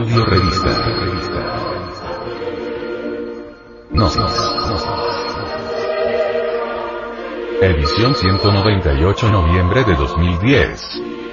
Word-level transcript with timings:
Audio 0.00 0.24
Revista. 0.24 0.70
Gnosis. 3.90 4.50
Edición 7.60 8.14
198 8.14 9.30
noviembre 9.30 9.84
de 9.84 9.94
2010. 9.96 11.29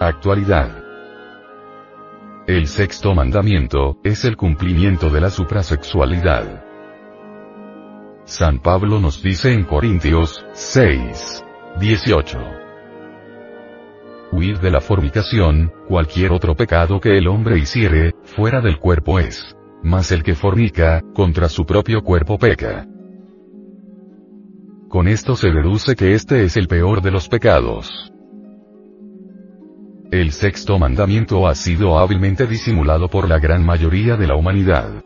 Actualidad. 0.00 0.84
El 2.46 2.68
sexto 2.68 3.16
mandamiento, 3.16 3.98
es 4.04 4.24
el 4.24 4.36
cumplimiento 4.36 5.10
de 5.10 5.20
la 5.20 5.28
suprasexualidad. 5.28 6.64
San 8.24 8.60
Pablo 8.60 9.00
nos 9.00 9.20
dice 9.24 9.52
en 9.52 9.64
Corintios 9.64 10.46
6, 10.52 11.44
18. 11.80 12.38
Huir 14.30 14.60
de 14.60 14.70
la 14.70 14.80
fornicación, 14.80 15.72
cualquier 15.88 16.30
otro 16.30 16.54
pecado 16.54 17.00
que 17.00 17.18
el 17.18 17.26
hombre 17.26 17.58
hiciere, 17.58 18.12
fuera 18.22 18.60
del 18.60 18.78
cuerpo 18.78 19.18
es. 19.18 19.56
Mas 19.82 20.12
el 20.12 20.22
que 20.22 20.36
fornica, 20.36 21.02
contra 21.12 21.48
su 21.48 21.66
propio 21.66 22.02
cuerpo 22.02 22.38
peca. 22.38 22.86
Con 24.88 25.08
esto 25.08 25.34
se 25.34 25.50
deduce 25.50 25.96
que 25.96 26.14
este 26.14 26.44
es 26.44 26.56
el 26.56 26.68
peor 26.68 27.02
de 27.02 27.10
los 27.10 27.28
pecados. 27.28 28.12
El 30.10 30.32
sexto 30.32 30.78
mandamiento 30.78 31.46
ha 31.46 31.54
sido 31.54 31.98
hábilmente 31.98 32.46
disimulado 32.46 33.08
por 33.08 33.28
la 33.28 33.38
gran 33.38 33.64
mayoría 33.64 34.16
de 34.16 34.26
la 34.26 34.36
humanidad. 34.36 35.04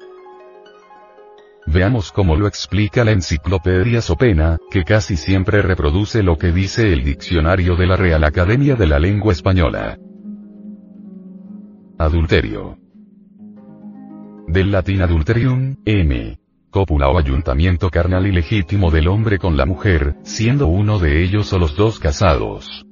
Veamos 1.67 2.12
cómo 2.12 2.36
lo 2.36 2.47
explica 2.47 3.03
la 3.03 3.11
enciclopedia 3.11 4.00
Sopena, 4.00 4.59
que 4.70 4.84
casi 4.84 5.17
siempre 5.17 5.61
reproduce 5.61 6.22
lo 6.22 6.39
que 6.39 6.53
dice 6.53 6.92
el 6.92 7.03
diccionario 7.03 7.75
de 7.75 7.86
la 7.89 7.97
Real 7.97 8.22
Academia 8.22 8.77
de 8.77 8.86
la 8.86 9.00
Lengua 9.00 9.33
Española. 9.33 9.98
Adulterio. 11.98 12.78
Del 14.47 14.70
latín 14.70 15.03
adulterium, 15.03 15.78
m. 15.84 16.39
Cópula 16.70 17.09
o 17.09 17.19
ayuntamiento 17.19 17.91
carnal 17.91 18.28
ilegítimo 18.28 18.92
del 18.92 19.09
hombre 19.09 19.39
con 19.39 19.56
la 19.56 19.66
mujer, 19.66 20.14
siendo 20.22 20.69
uno 20.69 21.00
de 21.00 21.25
ellos 21.25 21.53
o 21.53 21.59
los 21.59 21.75
dos 21.75 21.98
casados 21.98 22.87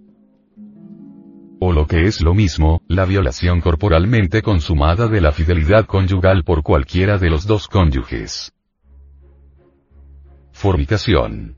o 1.60 1.72
lo 1.72 1.86
que 1.86 2.06
es 2.06 2.22
lo 2.22 2.34
mismo, 2.34 2.80
la 2.88 3.04
violación 3.04 3.60
corporalmente 3.60 4.40
consumada 4.40 5.08
de 5.08 5.20
la 5.20 5.30
fidelidad 5.30 5.84
conyugal 5.84 6.42
por 6.42 6.62
cualquiera 6.62 7.18
de 7.18 7.28
los 7.28 7.46
dos 7.46 7.68
cónyuges. 7.68 8.52
Fornicación. 10.52 11.56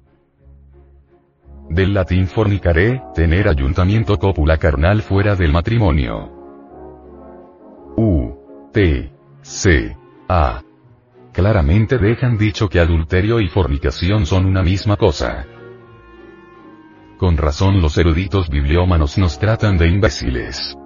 Del 1.71 1.95
latín 1.95 2.27
fornicare, 2.27 3.01
tener 3.15 3.49
ayuntamiento 3.49 4.19
cópula 4.19 4.59
carnal 4.59 5.03
fuera 5.03 5.37
del 5.37 5.53
matrimonio. 5.53 6.31
U. 7.97 8.71
T. 8.73 9.13
C. 9.43 9.97
A. 10.29 10.63
Claramente 11.33 11.99
dejan 11.99 12.37
dicho 12.37 12.69
que 12.69 12.81
adulterio 12.81 13.41
y 13.41 13.49
fornicación 13.49 14.27
son 14.27 14.47
una 14.47 14.63
misma 14.63 14.97
cosa. 14.97 15.47
Con 17.23 17.37
razón 17.37 17.81
los 17.81 17.97
eruditos 17.99 18.49
bibliómanos 18.51 19.17
nos 19.17 19.39
tratan 19.39 19.79
de 19.79 19.87
imbéciles. 19.87 20.77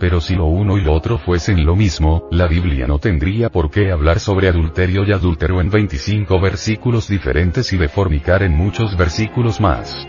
Pero 0.00 0.20
si 0.20 0.34
lo 0.34 0.46
uno 0.46 0.76
y 0.76 0.80
lo 0.80 0.94
otro 0.94 1.16
fuesen 1.16 1.64
lo 1.64 1.76
mismo, 1.76 2.26
la 2.32 2.48
Biblia 2.48 2.88
no 2.88 2.98
tendría 2.98 3.50
por 3.50 3.70
qué 3.70 3.92
hablar 3.92 4.18
sobre 4.18 4.48
adulterio 4.48 5.04
y 5.04 5.12
adúltero 5.12 5.60
en 5.60 5.70
25 5.70 6.40
versículos 6.40 7.06
diferentes 7.06 7.72
y 7.72 7.76
de 7.76 7.88
fornicar 7.88 8.42
en 8.42 8.56
muchos 8.56 8.96
versículos 8.96 9.60
más. 9.60 10.08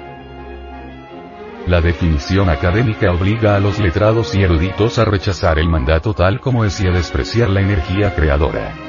La 1.68 1.80
definición 1.80 2.50
académica 2.50 3.12
obliga 3.12 3.56
a 3.56 3.60
los 3.60 3.80
letrados 3.80 4.34
y 4.34 4.42
eruditos 4.42 4.98
a 4.98 5.06
rechazar 5.06 5.60
el 5.60 5.70
mandato 5.70 6.16
tal 6.16 6.40
como 6.40 6.66
es 6.66 6.82
y 6.82 6.88
a 6.88 6.92
despreciar 6.92 7.52
la 7.52 7.62
energía 7.62 8.16
creadora. 8.16 8.85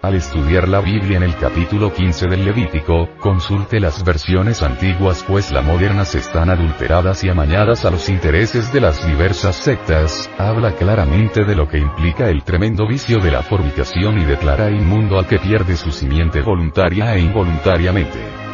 Al 0.00 0.14
estudiar 0.14 0.68
la 0.68 0.80
Biblia 0.80 1.16
en 1.16 1.24
el 1.24 1.34
capítulo 1.34 1.92
15 1.92 2.28
del 2.28 2.44
Levítico, 2.44 3.08
consulte 3.18 3.80
las 3.80 4.04
versiones 4.04 4.62
antiguas 4.62 5.24
pues 5.26 5.50
las 5.50 5.64
modernas 5.64 6.14
están 6.14 6.50
adulteradas 6.50 7.24
y 7.24 7.28
amañadas 7.28 7.84
a 7.84 7.90
los 7.90 8.08
intereses 8.08 8.72
de 8.72 8.80
las 8.80 9.04
diversas 9.04 9.56
sectas, 9.56 10.30
habla 10.38 10.76
claramente 10.76 11.44
de 11.44 11.56
lo 11.56 11.66
que 11.66 11.78
implica 11.78 12.28
el 12.28 12.44
tremendo 12.44 12.86
vicio 12.86 13.18
de 13.18 13.32
la 13.32 13.42
fornicación 13.42 14.20
y 14.20 14.24
declara 14.24 14.70
inmundo 14.70 15.18
al 15.18 15.26
que 15.26 15.40
pierde 15.40 15.76
su 15.76 15.90
simiente 15.90 16.42
voluntaria 16.42 17.16
e 17.16 17.20
involuntariamente. 17.20 18.47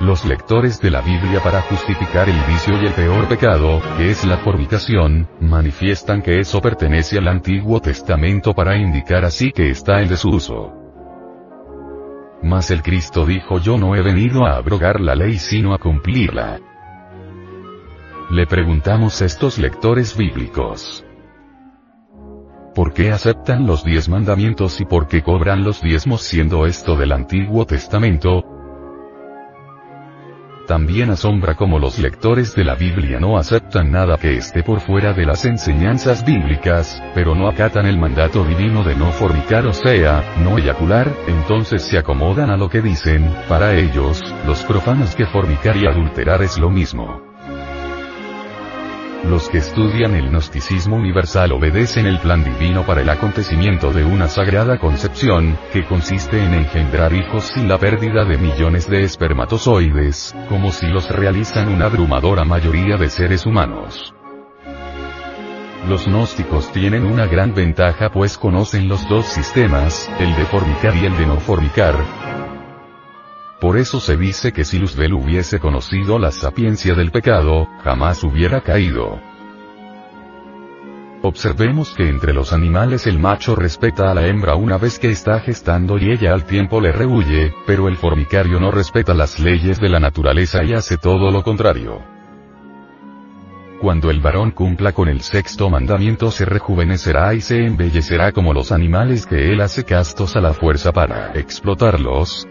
Los 0.00 0.24
lectores 0.24 0.80
de 0.80 0.92
la 0.92 1.00
Biblia 1.00 1.40
para 1.42 1.60
justificar 1.62 2.28
el 2.28 2.40
vicio 2.46 2.80
y 2.80 2.86
el 2.86 2.92
peor 2.92 3.26
pecado, 3.26 3.82
que 3.96 4.10
es 4.10 4.24
la 4.24 4.38
fornicación, 4.38 5.28
manifiestan 5.40 6.22
que 6.22 6.38
eso 6.38 6.60
pertenece 6.60 7.18
al 7.18 7.26
Antiguo 7.26 7.80
Testamento 7.80 8.54
para 8.54 8.76
indicar 8.76 9.24
así 9.24 9.50
que 9.50 9.70
está 9.70 10.00
en 10.00 10.08
desuso. 10.08 10.72
Mas 12.44 12.70
el 12.70 12.82
Cristo 12.82 13.26
dijo 13.26 13.58
yo 13.58 13.76
no 13.76 13.96
he 13.96 14.02
venido 14.02 14.46
a 14.46 14.56
abrogar 14.56 15.00
la 15.00 15.16
ley 15.16 15.36
sino 15.36 15.74
a 15.74 15.78
cumplirla. 15.78 16.60
Le 18.30 18.46
preguntamos 18.46 19.20
a 19.20 19.24
estos 19.24 19.58
lectores 19.58 20.16
bíblicos. 20.16 21.04
¿Por 22.72 22.92
qué 22.92 23.10
aceptan 23.10 23.66
los 23.66 23.82
diez 23.82 24.08
mandamientos 24.08 24.80
y 24.80 24.84
por 24.84 25.08
qué 25.08 25.22
cobran 25.22 25.64
los 25.64 25.82
diezmos 25.82 26.22
siendo 26.22 26.66
esto 26.66 26.94
del 26.94 27.10
Antiguo 27.10 27.66
Testamento? 27.66 28.57
También 30.68 31.08
asombra 31.08 31.54
como 31.54 31.78
los 31.78 31.98
lectores 31.98 32.54
de 32.54 32.62
la 32.62 32.74
Biblia 32.74 33.18
no 33.18 33.38
aceptan 33.38 33.90
nada 33.90 34.18
que 34.18 34.36
esté 34.36 34.62
por 34.62 34.80
fuera 34.80 35.14
de 35.14 35.24
las 35.24 35.46
enseñanzas 35.46 36.26
bíblicas, 36.26 37.02
pero 37.14 37.34
no 37.34 37.48
acatan 37.48 37.86
el 37.86 37.98
mandato 37.98 38.44
divino 38.44 38.84
de 38.84 38.94
no 38.94 39.10
fornicar 39.10 39.66
o 39.66 39.72
sea, 39.72 40.22
no 40.44 40.58
eyacular, 40.58 41.10
entonces 41.26 41.80
se 41.80 41.96
acomodan 41.96 42.50
a 42.50 42.58
lo 42.58 42.68
que 42.68 42.82
dicen, 42.82 43.34
para 43.48 43.76
ellos, 43.76 44.22
los 44.46 44.62
profanos 44.64 45.14
que 45.14 45.24
fornicar 45.24 45.74
y 45.78 45.86
adulterar 45.86 46.42
es 46.42 46.58
lo 46.58 46.68
mismo. 46.68 47.27
Los 49.24 49.48
que 49.48 49.58
estudian 49.58 50.14
el 50.14 50.30
gnosticismo 50.30 50.96
universal 50.96 51.52
obedecen 51.52 52.06
el 52.06 52.18
plan 52.20 52.44
divino 52.44 52.86
para 52.86 53.02
el 53.02 53.10
acontecimiento 53.10 53.92
de 53.92 54.04
una 54.04 54.28
sagrada 54.28 54.78
concepción, 54.78 55.58
que 55.72 55.84
consiste 55.84 56.42
en 56.42 56.54
engendrar 56.54 57.12
hijos 57.12 57.50
sin 57.54 57.68
la 57.68 57.78
pérdida 57.78 58.24
de 58.24 58.38
millones 58.38 58.88
de 58.88 59.02
espermatozoides, 59.02 60.34
como 60.48 60.70
si 60.70 60.86
los 60.86 61.08
realizan 61.10 61.68
una 61.68 61.86
abrumadora 61.86 62.44
mayoría 62.44 62.96
de 62.96 63.10
seres 63.10 63.44
humanos. 63.44 64.14
Los 65.88 66.06
gnósticos 66.06 66.70
tienen 66.72 67.04
una 67.04 67.26
gran 67.26 67.54
ventaja 67.54 68.10
pues 68.10 68.38
conocen 68.38 68.88
los 68.88 69.08
dos 69.08 69.26
sistemas, 69.26 70.10
el 70.20 70.34
de 70.36 70.44
fornicar 70.46 70.94
y 70.96 71.06
el 71.06 71.16
de 71.16 71.26
no 71.26 71.40
fornicar, 71.40 71.94
por 73.60 73.76
eso 73.76 73.98
se 74.00 74.16
dice 74.16 74.52
que 74.52 74.64
si 74.64 74.78
Luzbel 74.78 75.14
hubiese 75.14 75.58
conocido 75.58 76.18
la 76.18 76.30
sapiencia 76.30 76.94
del 76.94 77.10
pecado, 77.10 77.68
jamás 77.82 78.22
hubiera 78.22 78.60
caído. 78.60 79.20
Observemos 81.22 81.92
que 81.94 82.08
entre 82.08 82.32
los 82.32 82.52
animales 82.52 83.08
el 83.08 83.18
macho 83.18 83.56
respeta 83.56 84.10
a 84.10 84.14
la 84.14 84.28
hembra 84.28 84.54
una 84.54 84.78
vez 84.78 85.00
que 85.00 85.10
está 85.10 85.40
gestando 85.40 85.98
y 85.98 86.12
ella 86.12 86.32
al 86.32 86.44
tiempo 86.44 86.80
le 86.80 86.92
rehuye, 86.92 87.52
pero 87.66 87.88
el 87.88 87.96
formicario 87.96 88.60
no 88.60 88.70
respeta 88.70 89.14
las 89.14 89.40
leyes 89.40 89.80
de 89.80 89.88
la 89.88 89.98
naturaleza 89.98 90.62
y 90.62 90.74
hace 90.74 90.96
todo 90.96 91.32
lo 91.32 91.42
contrario. 91.42 92.00
Cuando 93.80 94.10
el 94.10 94.20
varón 94.20 94.52
cumpla 94.52 94.92
con 94.92 95.08
el 95.08 95.20
sexto 95.20 95.68
mandamiento 95.68 96.30
se 96.30 96.44
rejuvenecerá 96.44 97.34
y 97.34 97.40
se 97.40 97.64
embellecerá 97.64 98.30
como 98.30 98.52
los 98.52 98.70
animales 98.70 99.26
que 99.26 99.52
él 99.52 99.60
hace 99.60 99.84
castos 99.84 100.36
a 100.36 100.40
la 100.40 100.52
fuerza 100.52 100.92
para 100.92 101.32
explotarlos, 101.34 102.46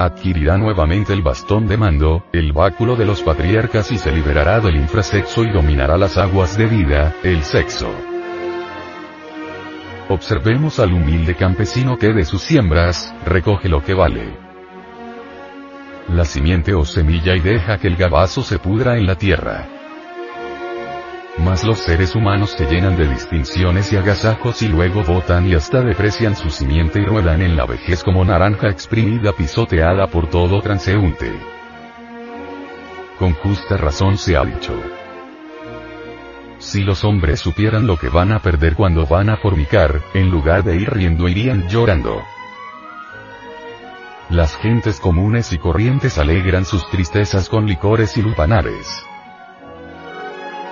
adquirirá 0.00 0.56
nuevamente 0.56 1.12
el 1.12 1.20
bastón 1.20 1.68
de 1.68 1.76
mando, 1.76 2.24
el 2.32 2.54
báculo 2.54 2.96
de 2.96 3.04
los 3.04 3.22
patriarcas 3.22 3.92
y 3.92 3.98
se 3.98 4.10
liberará 4.10 4.58
del 4.58 4.76
infrasexo 4.76 5.44
y 5.44 5.50
dominará 5.50 5.98
las 5.98 6.16
aguas 6.16 6.56
de 6.56 6.64
vida, 6.64 7.14
el 7.22 7.42
sexo. 7.42 7.92
Observemos 10.08 10.80
al 10.80 10.94
humilde 10.94 11.34
campesino 11.34 11.98
que 11.98 12.14
de 12.14 12.24
sus 12.24 12.40
siembras, 12.40 13.14
recoge 13.26 13.68
lo 13.68 13.84
que 13.84 13.92
vale. 13.92 14.38
La 16.08 16.24
simiente 16.24 16.72
o 16.72 16.86
semilla 16.86 17.36
y 17.36 17.40
deja 17.40 17.76
que 17.76 17.88
el 17.88 17.96
gabazo 17.96 18.42
se 18.42 18.58
pudra 18.58 18.96
en 18.96 19.06
la 19.06 19.16
tierra. 19.16 19.79
Mas 21.44 21.64
los 21.64 21.78
seres 21.78 22.14
humanos 22.14 22.50
se 22.50 22.66
llenan 22.66 22.96
de 22.96 23.08
distinciones 23.08 23.92
y 23.92 23.96
agasajos 23.96 24.60
y 24.60 24.68
luego 24.68 25.02
votan 25.02 25.48
y 25.48 25.54
hasta 25.54 25.80
deprecian 25.80 26.36
su 26.36 26.50
simiente 26.50 27.00
y 27.00 27.06
ruedan 27.06 27.40
en 27.40 27.56
la 27.56 27.64
vejez 27.64 28.04
como 28.04 28.24
naranja 28.24 28.68
exprimida 28.68 29.32
pisoteada 29.32 30.06
por 30.08 30.28
todo 30.28 30.60
transeúnte. 30.60 31.32
con 33.18 33.34
justa 33.34 33.76
razón 33.76 34.16
se 34.16 34.36
ha 34.36 34.44
dicho. 34.44 34.72
Si 36.58 36.82
los 36.82 37.04
hombres 37.04 37.40
supieran 37.40 37.86
lo 37.86 37.96
que 37.96 38.08
van 38.08 38.32
a 38.32 38.40
perder 38.40 38.74
cuando 38.74 39.06
van 39.06 39.30
a 39.30 39.36
fornicar, 39.36 40.02
en 40.14 40.30
lugar 40.30 40.62
de 40.62 40.76
ir 40.76 40.90
riendo 40.90 41.26
irían 41.28 41.68
llorando. 41.68 42.22
Las 44.28 44.56
gentes 44.56 45.00
comunes 45.00 45.52
y 45.52 45.58
corrientes 45.58 46.18
alegran 46.18 46.64
sus 46.64 46.88
tristezas 46.88 47.48
con 47.48 47.66
licores 47.66 48.16
y 48.16 48.22
lupanares. 48.22 49.09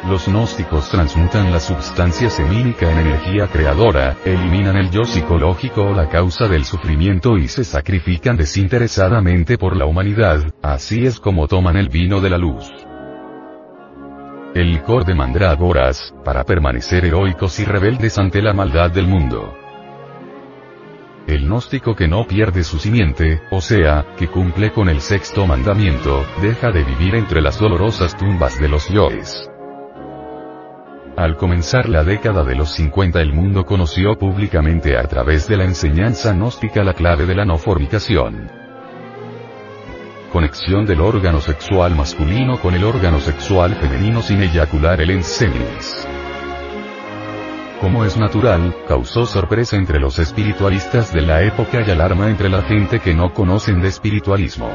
Los 0.07 0.29
gnósticos 0.29 0.91
transmutan 0.91 1.51
la 1.51 1.59
substancia 1.59 2.31
semínica 2.31 2.91
en 2.91 2.99
energía 2.99 3.49
creadora, 3.49 4.17
eliminan 4.25 4.77
el 4.77 4.91
yo 4.91 5.03
psicológico 5.03 5.83
o 5.83 5.93
la 5.93 6.09
causa 6.09 6.47
del 6.47 6.65
sufrimiento 6.65 7.37
y 7.37 7.49
se 7.49 7.65
sacrifican 7.65 8.37
desinteresadamente 8.37 9.59
por 9.59 9.77
la 9.77 9.87
humanidad, 9.87 10.55
así 10.63 11.05
es 11.05 11.19
como 11.19 11.49
toman 11.49 11.77
el 11.77 11.89
vino 11.89 12.21
de 12.21 12.31
la 12.31 12.39
luz. 12.39 12.71
El 14.55 14.71
licor 14.71 15.05
de 15.05 15.15
mandrágoras, 15.15 16.15
para 16.25 16.45
permanecer 16.45 17.05
heroicos 17.05 17.59
y 17.59 17.65
rebeldes 17.65 18.19
ante 18.19 18.41
la 18.41 18.53
maldad 18.53 18.93
del 18.93 19.09
mundo. 19.09 19.53
El 21.27 21.45
gnóstico 21.45 21.95
que 21.95 22.09
no 22.09 22.27
pierde 22.27 22.63
su 22.63 22.79
simiente, 22.79 23.43
o 23.51 23.61
sea, 23.61 24.07
que 24.17 24.29
cumple 24.29 24.73
con 24.73 24.89
el 24.89 25.01
sexto 25.01 25.47
mandamiento, 25.47 26.25
deja 26.41 26.71
de 26.71 26.85
vivir 26.85 27.17
entre 27.17 27.43
las 27.43 27.59
dolorosas 27.59 28.17
tumbas 28.17 28.59
de 28.59 28.69
los 28.69 28.89
yoes. 28.89 29.51
Al 31.19 31.37
comenzar 31.37 31.89
la 31.89 32.05
década 32.05 32.45
de 32.45 32.55
los 32.55 32.71
50 32.75 33.21
el 33.21 33.33
mundo 33.33 33.67
conoció 33.67 34.17
públicamente 34.17 34.97
a 34.97 35.03
través 35.09 35.49
de 35.49 35.57
la 35.57 35.65
enseñanza 35.65 36.33
gnóstica 36.33 36.85
la 36.85 36.95
clave 36.95 37.27
de 37.27 37.35
la 37.35 37.45
no 37.45 37.59
fornicación. 37.59 38.49
Conexión 40.33 40.87
del 40.87 41.01
órgano 41.01 41.41
sexual 41.41 41.97
masculino 41.97 42.61
con 42.61 42.75
el 42.75 42.85
órgano 42.85 43.19
sexual 43.19 43.75
femenino 43.75 44.23
sin 44.23 44.43
eyacular 44.43 45.01
el 45.01 45.11
ensemis. 45.11 46.07
Como 47.81 48.05
es 48.05 48.17
natural, 48.17 48.77
causó 48.87 49.27
sorpresa 49.27 49.75
entre 49.75 49.99
los 49.99 50.21
espiritualistas 50.21 51.13
de 51.13 51.23
la 51.23 51.43
época 51.43 51.83
y 51.85 51.91
alarma 51.91 52.31
entre 52.31 52.49
la 52.49 52.63
gente 52.63 53.01
que 53.01 53.13
no 53.13 53.33
conocen 53.33 53.81
de 53.81 53.89
espiritualismo. 53.89 54.71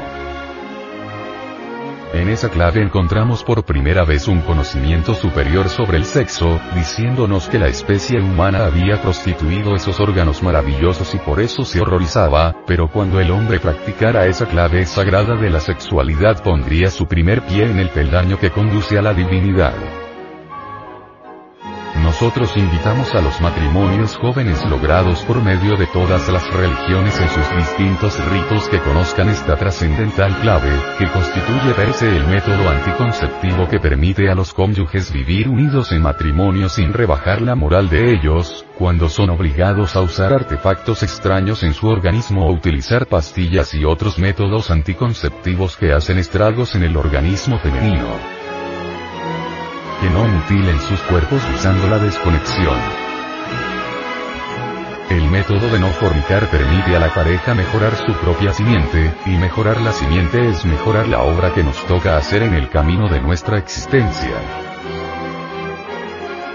En 2.14 2.28
esa 2.28 2.48
clave 2.48 2.80
encontramos 2.80 3.42
por 3.42 3.64
primera 3.64 4.04
vez 4.04 4.28
un 4.28 4.40
conocimiento 4.40 5.14
superior 5.14 5.68
sobre 5.68 5.98
el 5.98 6.04
sexo, 6.04 6.60
diciéndonos 6.72 7.48
que 7.48 7.58
la 7.58 7.66
especie 7.66 8.20
humana 8.20 8.66
había 8.66 9.02
prostituido 9.02 9.74
esos 9.74 9.98
órganos 9.98 10.40
maravillosos 10.40 11.12
y 11.16 11.18
por 11.18 11.40
eso 11.40 11.64
se 11.64 11.80
horrorizaba, 11.80 12.54
pero 12.68 12.88
cuando 12.88 13.18
el 13.18 13.32
hombre 13.32 13.58
practicara 13.58 14.26
esa 14.26 14.46
clave 14.46 14.86
sagrada 14.86 15.34
de 15.34 15.50
la 15.50 15.58
sexualidad 15.58 16.40
pondría 16.40 16.88
su 16.88 17.06
primer 17.08 17.42
pie 17.42 17.64
en 17.64 17.80
el 17.80 17.88
peldaño 17.88 18.38
que 18.38 18.52
conduce 18.52 18.96
a 18.96 19.02
la 19.02 19.12
divinidad. 19.12 20.03
Nosotros 22.14 22.56
invitamos 22.56 23.12
a 23.12 23.20
los 23.20 23.40
matrimonios 23.40 24.16
jóvenes 24.16 24.64
logrados 24.70 25.20
por 25.22 25.42
medio 25.42 25.76
de 25.76 25.88
todas 25.88 26.28
las 26.28 26.48
religiones 26.54 27.20
en 27.20 27.28
sus 27.28 27.56
distintos 27.56 28.24
ritos 28.30 28.68
que 28.68 28.78
conozcan 28.78 29.30
esta 29.30 29.56
trascendental 29.56 30.32
clave, 30.38 30.70
que 30.96 31.10
constituye 31.10 31.72
verse 31.76 32.16
el 32.16 32.24
método 32.28 32.68
anticonceptivo 32.68 33.68
que 33.68 33.80
permite 33.80 34.30
a 34.30 34.36
los 34.36 34.54
cónyuges 34.54 35.12
vivir 35.12 35.48
unidos 35.48 35.90
en 35.90 36.02
matrimonio 36.02 36.68
sin 36.68 36.92
rebajar 36.92 37.42
la 37.42 37.56
moral 37.56 37.88
de 37.88 38.12
ellos, 38.12 38.64
cuando 38.78 39.08
son 39.08 39.30
obligados 39.30 39.96
a 39.96 40.00
usar 40.00 40.32
artefactos 40.32 41.02
extraños 41.02 41.64
en 41.64 41.74
su 41.74 41.88
organismo 41.88 42.46
o 42.46 42.52
utilizar 42.52 43.06
pastillas 43.08 43.74
y 43.74 43.84
otros 43.84 44.20
métodos 44.20 44.70
anticonceptivos 44.70 45.76
que 45.76 45.92
hacen 45.92 46.18
estragos 46.18 46.76
en 46.76 46.84
el 46.84 46.96
organismo 46.96 47.58
femenino 47.58 48.33
no 50.14 50.24
mutilen 50.28 50.80
sus 50.80 51.00
cuerpos 51.00 51.42
usando 51.56 51.88
la 51.88 51.98
desconexión. 51.98 52.78
El 55.10 55.28
método 55.28 55.68
de 55.70 55.80
no 55.80 55.88
fornicar 55.88 56.48
permite 56.50 56.94
a 56.94 57.00
la 57.00 57.12
pareja 57.12 57.52
mejorar 57.52 57.96
su 57.96 58.12
propia 58.12 58.52
simiente, 58.52 59.12
y 59.26 59.30
mejorar 59.30 59.80
la 59.80 59.92
simiente 59.92 60.48
es 60.48 60.64
mejorar 60.64 61.08
la 61.08 61.22
obra 61.22 61.52
que 61.52 61.64
nos 61.64 61.84
toca 61.86 62.16
hacer 62.16 62.44
en 62.44 62.54
el 62.54 62.70
camino 62.70 63.08
de 63.08 63.20
nuestra 63.20 63.58
existencia. 63.58 64.63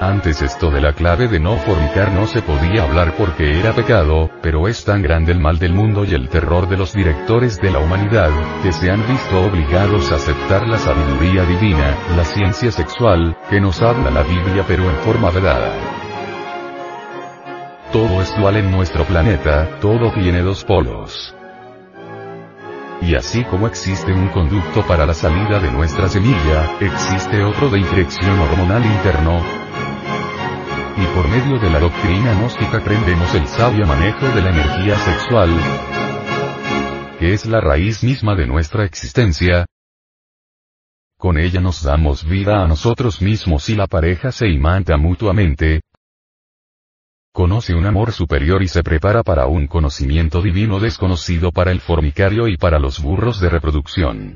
Antes 0.02 0.42
esto 0.42 0.72
de 0.72 0.80
la 0.80 0.94
clave 0.94 1.28
de 1.28 1.42
no 1.42 1.58
fornicar 1.58 2.14
no 2.14 2.26
se 2.26 2.42
podía 2.42 2.84
hablar 2.84 3.16
porque 3.18 3.60
era 3.60 3.74
pecado, 3.74 4.30
pero 4.42 4.70
es 4.70 4.86
tan 4.86 5.02
grande 5.02 5.34
el 5.34 5.42
mal 5.42 5.60
del 5.60 5.74
mundo 5.74 6.06
y 6.06 6.14
el 6.14 6.30
terror 6.30 6.70
de 6.70 6.78
los 6.78 6.94
directores 6.94 7.60
de 7.60 7.70
la 7.70 7.80
humanidad, 7.80 8.30
que 8.64 8.72
se 8.72 8.90
han 8.90 9.06
visto 9.06 9.42
obligados 9.42 10.10
a 10.14 10.16
aceptar 10.16 10.66
la 10.70 10.78
sabiduría 10.78 11.44
divina, 11.44 11.98
la 12.16 12.24
ciencia 12.24 12.72
sexual, 12.72 13.36
que 13.50 13.60
nos 13.60 13.82
habla 13.82 14.10
la 14.10 14.24
Biblia 14.24 14.64
pero 14.66 14.90
en 14.90 14.96
forma 15.00 15.32
vedada. 15.32 15.74
Todo 17.92 18.22
es 18.22 18.34
dual 18.38 18.56
en 18.56 18.72
nuestro 18.72 19.04
planeta, 19.04 19.80
todo 19.82 20.14
tiene 20.14 20.42
dos 20.42 20.64
polos. 20.64 21.36
Y 23.02 23.16
así 23.16 23.44
como 23.44 23.68
existe 23.68 24.14
un 24.14 24.30
conducto 24.30 24.82
para 24.86 25.06
la 25.06 25.14
salida 25.14 25.60
de 25.60 25.72
nuestra 25.72 26.08
semilla, 26.08 26.78
existe 26.80 27.44
otro 27.44 27.70
de 27.70 27.80
inflexión 27.80 28.40
hormonal 28.40 28.86
interno, 28.86 29.59
y 31.02 31.06
por 31.16 31.28
medio 31.30 31.60
de 31.60 31.70
la 31.70 31.80
doctrina 31.80 32.34
gnóstica 32.34 32.78
aprendemos 32.78 33.34
el 33.34 33.48
sabio 33.48 33.86
manejo 33.86 34.28
de 34.28 34.42
la 34.42 34.50
energía 34.50 34.98
sexual, 34.98 35.50
que 37.20 37.34
es 37.34 37.46
la 37.46 37.62
raíz 37.62 38.04
misma 38.04 38.36
de 38.36 38.48
nuestra 38.48 38.84
existencia. 38.84 39.66
Con 41.18 41.38
ella 41.38 41.62
nos 41.62 41.84
damos 41.84 42.28
vida 42.28 42.64
a 42.64 42.68
nosotros 42.68 43.22
mismos 43.22 43.70
y 43.70 43.76
la 43.76 43.88
pareja 43.88 44.32
se 44.32 44.50
imanta 44.50 44.98
mutuamente. 44.98 45.82
Conoce 47.34 47.74
un 47.76 47.86
amor 47.86 48.12
superior 48.12 48.62
y 48.62 48.68
se 48.68 48.84
prepara 48.84 49.24
para 49.24 49.48
un 49.48 49.68
conocimiento 49.68 50.42
divino 50.42 50.80
desconocido 50.80 51.52
para 51.52 51.72
el 51.72 51.80
formicario 51.80 52.48
y 52.48 52.58
para 52.58 52.80
los 52.80 53.02
burros 53.02 53.40
de 53.40 53.50
reproducción. 53.50 54.36